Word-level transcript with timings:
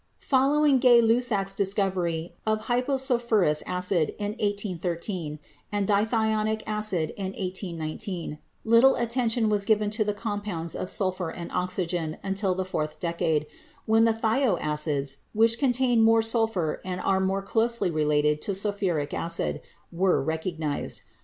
Following 0.17 0.79
Gay 0.79 0.99
Lussac's 0.99 1.53
discovery 1.53 2.33
of 2.43 2.61
"hyposulphurous 2.61 3.61
acid" 3.67 4.15
in 4.17 4.31
1813 4.31 5.37
and 5.71 5.87
dithionic 5.87 6.63
acid 6.65 7.11
in 7.17 7.25
1819, 7.27 8.39
little 8.65 8.95
attention 8.95 9.47
was 9.47 9.63
given 9.63 9.91
to 9.91 10.03
the 10.03 10.15
compounds 10.15 10.75
of 10.75 10.89
sulphur 10.89 11.29
and 11.29 11.51
oxygen 11.51 12.17
until 12.23 12.55
the 12.55 12.65
fourth 12.65 12.99
decade, 12.99 13.45
when 13.85 14.05
the 14.05 14.13
thio 14.13 14.57
acids, 14.59 15.17
which 15.33 15.59
contain 15.59 16.01
more 16.01 16.23
sulphur 16.23 16.81
and 16.83 16.99
are 17.01 17.19
more 17.19 17.43
closely 17.43 17.91
related 17.91 18.41
to 18.41 18.55
sulphuric 18.55 19.13
acid, 19.13 19.61
were 19.91 20.19
recognized. 20.19 21.01